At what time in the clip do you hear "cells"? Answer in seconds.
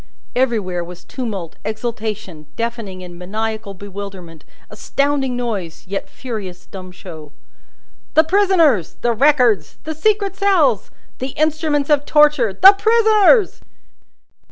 10.35-10.89